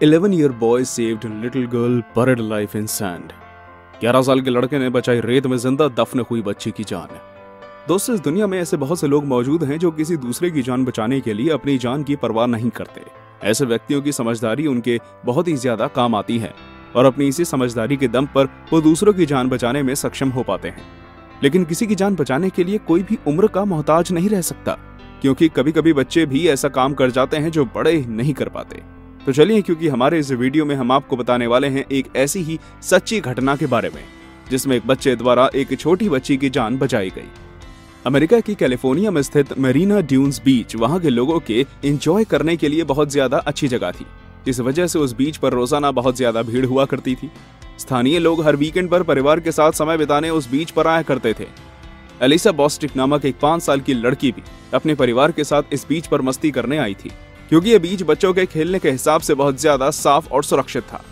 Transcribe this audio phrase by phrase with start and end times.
[0.00, 3.30] 11 year boy saved little girl bird life in sand.
[4.02, 7.16] 11 साल के लड़के ने बचाई रेत में ज़िंदा दफन हुई बच्ची की जान।
[7.88, 10.84] दोस्तों, इस दुनिया में ऐसे बहुत से लोग मौजूद हैं जो किसी दूसरे की जान
[10.84, 13.00] बचाने के लिए अपनी जान की परवाह नहीं करते।
[13.44, 16.52] ऐसे व्यक्तियों की समझदारी उनके बहुत ही ज़्यादा काम आती है
[16.96, 20.42] और अपनी इसी समझदारी के दम पर वो दूसरों की जान बचाने में सक्षम हो
[20.42, 20.86] पाते हैं।
[21.42, 24.76] लेकिन किसी की जान बचाने के लिए कोई भी उम्र का मोहताज नहीं रह सकता,
[25.22, 28.82] क्योंकि कभी कभी बच्चे भी ऐसा काम कर जाते हैं जो बड़े नहीं कर पाते।
[29.28, 32.58] तो चलिए, क्योंकि हमारे इस वीडियो में हम आपको बताने वाले हैं एक ऐसी ही
[32.82, 34.02] सच्ची घटना के बारे में,
[34.50, 37.28] जिसमें एक बच्चे द्वारा एक छोटी बच्ची की जान बचाई गई।
[38.06, 42.68] अमेरिका की कैलिफ़ोर्निया में स्थित मेरीना ड्यून्स बीच, वहाँ के लोगों के एंजॉय करने के
[42.68, 44.06] लिए बहुत ज़्यादा अच्छी जगह थी।
[44.48, 47.30] इस वजह से उस बीच पर रोज़ाना बहुत ज़्यादा भीड़ हुआ करती थी।
[47.78, 51.34] स्थानीय लोग हर वीकेंड पर परिवार के साथ समय बिताने उस बीच पर आया करते
[51.34, 51.48] थे।
[52.22, 54.42] एलिसा बॉस्टिक नामक एक पाँच साल की लड़की भी
[54.74, 57.10] अपने परिवार के साथ इस बीच पर मस्ती करने आई थी।
[57.48, 61.02] क्योंकि ये बीच बच्चों के खेलने के हिसाब से बहुत ज़्यादा साफ़ और सुरक्षित था।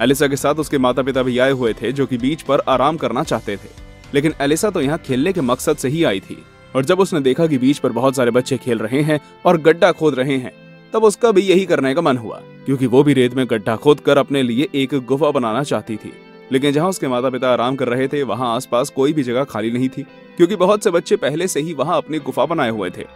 [0.00, 2.96] एलिसा के साथ उसके माता पिता भी आए हुए थे, जो कि बीच पर आराम
[2.96, 3.68] करना चाहते थे।
[4.14, 6.36] लेकिन एलिसा तो यहाँ खेलने के मकसद से ही आई थी।
[6.76, 9.90] और जब उसने देखा कि बीच पर बहुत सारे बच्चे खेल रहे हैं और गड्ढा
[9.92, 10.52] खोद रहे हैं,
[10.92, 14.00] तब उसका भी यही करने का मन हुआ, क्योंकि वो भी रेत में गड्ढा खोद
[14.00, 16.12] कर अपने लिए एक गुफा बनाना चाहती थी।
[16.52, 19.70] लेकिन जहाँ उसके माता पिता आराम कर रहे थे, वहाँ आसपास कोई भी जगह खाली
[19.70, 20.02] नहीं थी,
[20.36, 23.06] क्योंकि बहुत से बच्चे पहले से ही वहाँ अपनी गुफा बनाए हुए थे।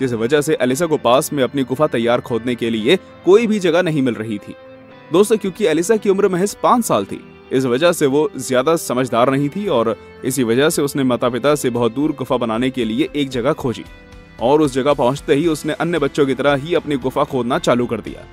[0.00, 3.58] जिस वजह से एलिसा को पास में अपनी गुफा तैयार खोदने के लिए कोई भी
[3.60, 4.54] जगह नहीं मिल रही थी।
[5.12, 7.20] दोस्तों, क्योंकि एलिसा की उम्र महज पाँच साल थी,
[7.52, 11.54] इस वजह से वो ज़्यादा समझदार नहीं थी और इसी वजह से उसने माता पिता
[11.54, 13.84] से बहुत दूर गुफा बनाने के लिए एक जगह खोजी
[14.42, 17.86] और उस जगह पहुँचते ही उसने अन्य बच्चों की तरह ही अपनी गुफा खोदना चालू
[17.86, 18.26] कर दिया।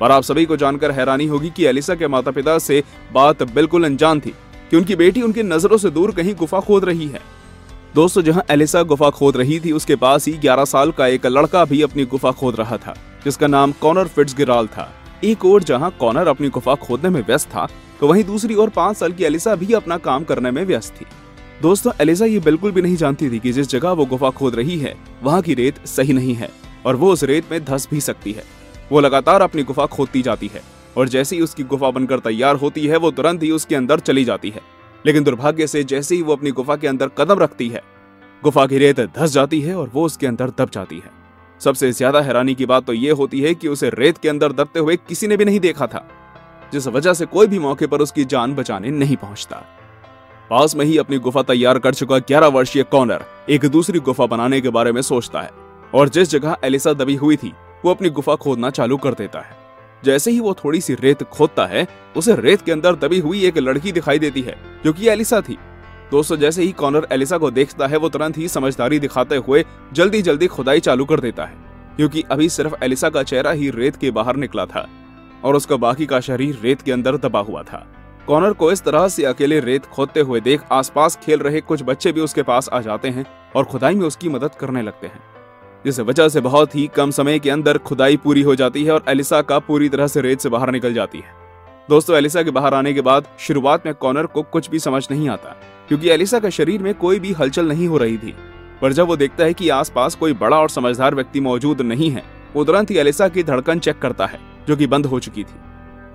[0.00, 3.84] पर आप सभी को जानकर हैरानी होगी कि एलिसा के माता पिता से बात बिल्कुल
[3.84, 4.32] अनजान थी,
[4.70, 7.20] कि उनकी बेटी उनकी नज़रों से दूर कहीं गुफा खोद रही है।
[7.94, 11.64] दोस्तों, जहाँ एलिसा गुफा खोद रही थी, उसके पास ही 11 साल का एक लड़का
[11.64, 14.88] भी अपनी गुफा खोद रहा था, जिसका नाम कॉनर फिट्सगिराल था।
[15.24, 17.68] एक और जहाँ कॉनर अपनी गुफा खोदने में व्यस्त था
[18.00, 21.06] तो वहीं दूसरी ओर पाँच साल की एलिसा भी अपना काम करने में व्यस्त थी।
[21.62, 24.78] दोस्तों, एलिसा ये बिल्कुल भी नहीं जानती थी कि जिस जगह वो गुफा खोद रही
[24.78, 26.50] है, वहाँ की रेत सही नहीं है,
[26.86, 28.44] और वो उस रेत में धस भी सकती है।
[28.92, 30.62] वो लगातार अपनी गुफा खोदती जाती है,
[30.96, 34.24] और जैसे ही उसकी गुफा बनकर तैयार होती है, वो तुरंत ही उसके अंदर चली
[34.24, 34.73] जाती है।
[35.04, 37.82] लेकिन दुर्भाग्य से जैसे ही वो अपनी गुफा के अंदर कदम रखती है,
[38.42, 41.10] गुफा की रेत धस जाती है और वो उसके अंदर दब जाती है।
[41.60, 44.80] सबसे ज़्यादा हैरानी की बात तो ये होती है कि उसे रेत के अंदर दबते
[44.80, 46.06] हुए किसी ने भी नहीं देखा था,
[46.72, 49.56] जिस वजह से कोई भी मौके पर उसकी जान बचाने नहीं पहुँचता।
[50.50, 54.60] पास में ही अपनी गुफा तैयार कर चुका ग्यारह वर्षीय कॉर्नर एक दूसरी गुफा बनाने
[54.60, 55.50] के बारे में सोचता है,
[55.92, 57.52] और जिस जगह एलिसा दबी हुई थी,
[57.84, 59.56] वो अपनी गुफा खोदना चालू कर देता है।
[60.04, 63.58] जैसे ही वो थोड़ी सी रेत खोदता है, उसे रेत के अंदर दबी हुई एक
[63.58, 65.58] लड़की दिखाई देती है, जो कि एलिसा थी।
[66.10, 70.22] दोस्तों, जैसे ही कॉर्नर एलिसा को देखता है, वो तुरंत ही समझदारी दिखाते हुए जल्दी
[70.22, 71.56] जल्दी खुदाई चालू कर देता है,
[71.96, 74.88] क्योंकि अभी सिर्फ़ एलिसा का चेहरा ही रेत के बाहर निकला था,
[75.44, 77.86] और उसका बाकी का शरीर रेत के अंदर दबा हुआ था।
[78.26, 82.12] कॉर्नर को इस तरह से अकेले रेत खोदते हुए देख आसपास खेल रहे कुछ बच्चे
[82.12, 83.24] भी उसके पास आ जाते हैं
[83.56, 85.20] और खुदाई में उसकी मदद करने लगते हैं।
[85.84, 89.04] जिस वजह से बहुत ही कम समय के अंदर खुदाई पूरी हो जाती है और
[89.08, 91.32] एलिसा का पूरी तरह से रेत से बाहर निकल जाती है।
[91.88, 95.28] दोस्तों एलिसा के बाहर आने के बाद शुरुआत में कॉर्नर को कुछ भी समझ नहीं
[95.28, 95.56] आता
[95.88, 98.34] क्योंकि एलिसा का शरीर में कोई भी हलचल नहीं हो रही थी।
[98.82, 102.22] पर जब वो देखता है कि आसपास कोई बड़ा और समझदार व्यक्ति मौजूद नहीं है
[102.54, 105.62] वो तुरंत ही एलिसा की धड़कन चेक करता है जो कि बंद हो चुकी थी।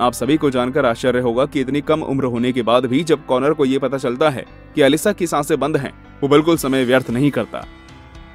[0.02, 3.26] आप सभी को जानकर आश्चर्य होगा कि इतनी कम उम्र होने के बाद भी जब
[3.26, 5.92] कॉनर को ये पता चलता है कि एलिसा की साँसें बंद हैं,
[6.22, 7.66] वो बिल्कुल समय व्यर्थ नहीं करता।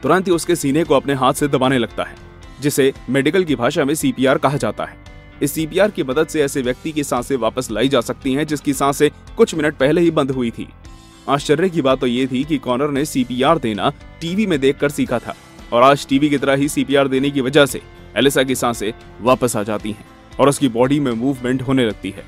[0.05, 2.15] तुरंत ही उसके सीने को अपने हाथ से दबाने लगता है,
[2.61, 4.97] जिसे मेडिकल की भाषा में सीपीआर कहा जाता है।
[5.43, 8.73] इस सीपीआर की मदद से ऐसे व्यक्ति की साँसें वापस लाई जा सकती हैं, जिसकी
[8.73, 10.69] साँसें कुछ मिनट पहले ही बंद हुई थी।
[11.29, 15.19] आश्चर्य की बात तो ये थी कि कॉनर ने सीपीआर देना टीवी में देखकर सीखा
[15.19, 15.35] था,
[15.73, 17.81] और आज टीवी की तरह ही सीपीआर देने की वजह से
[18.17, 20.07] एलिसा की साँसें वापस आ जाती हैं,
[20.41, 22.25] और उसकी बॉडी में मूवमेंट होने लगती है।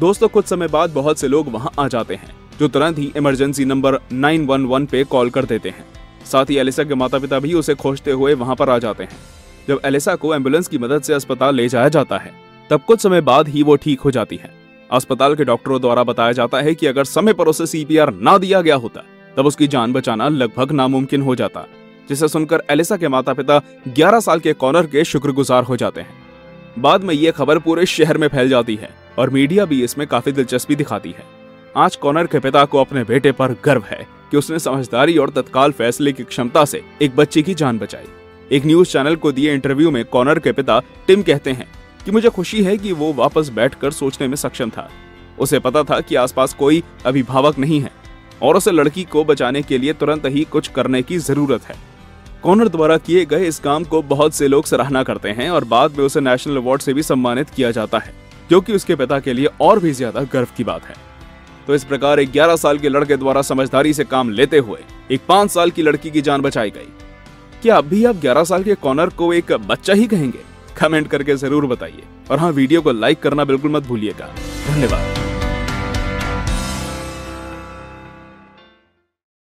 [0.00, 3.64] दोस्तों, कुछ समय बाद बहुत से लोग वहाँ आ जाते हैं, जो तुरंत ही इमरजेंसी
[3.64, 5.84] नंबर 911 पे कॉल कर देते हैं।
[6.24, 9.16] साथ ही एलिसा के माता पिता भी उसे खोजते हुए वहाँ पर आ जाते हैं।
[9.68, 12.32] जब एलिसा को एंबुलेंस की मदद से अस्पताल ले जाया जाता है,
[12.70, 14.54] तब कुछ समय बाद ही वो ठीक हो जाती है।
[14.90, 18.60] अस्पताल के डॉक्टरों द्वारा बताया जाता है कि अगर समय पर उसे सीपीआर ना दिया
[18.60, 19.04] गया होता,
[19.36, 21.66] तब उसकी जान बचाना लगभग नामुमकिन हो जाता,
[22.08, 26.24] जिसे सुनकर एलिसा के माता पिता 11 साल के कॉनर के शुक्रगुजार हो जाते हैं।
[26.78, 30.32] बाद में ये खबर पूरे शहर में फैल जाती है और मीडिया भी इसमें काफ़ी
[30.32, 31.24] दिलचस्पी दिखाती है।
[31.76, 35.72] आज कॉनर के पिता को अपने बेटे पर गर्व है। कि उसने समझदारी और तत्काल
[35.72, 38.06] फैसले की क्षमता से एक बच्चे की जान बचाई।
[38.50, 41.66] एक न्यूज़ चैनल को दिए इंटरव्यू में कॉनर के पिता टिम कहते हैं
[42.04, 44.88] कि मुझे खुशी है कि वो वापस बैठकर सोचने में सक्षम था।
[45.38, 47.90] उसे पता था कि आसपास कोई अभिभावक नहीं है
[48.42, 51.76] और उसे लड़की को बचाने के लिए तुरंत ही कुछ करने की ज़रूरत है।
[52.42, 55.96] कॉनर द्वारा किए गए इस काम को बहुत से लोग सराहना करते हैं और बाद
[55.98, 58.12] में उसे नेशनल अवार्ड से भी सम्मानित किया जाता है,
[58.50, 60.94] जो कि उसके पिता के लिए और भी ज़्यादा गर्व की बात है।
[61.66, 64.78] तो इस प्रकार एक 11 साल के लड़के द्वारा समझदारी से काम लेते हुए
[65.10, 66.88] एक पाँच साल की लड़की की जान बचाई गई।
[67.62, 70.38] क्या अब भी आप 11 साल के कॉर्नर को एक बच्चा ही कहेंगे?
[70.78, 74.34] कमेंट करके ज़रूर बताइए। और हाँ वीडियो को लाइक करना बिल्कुल मत भूलिएगा।
[74.68, 75.23] धन्यवाद।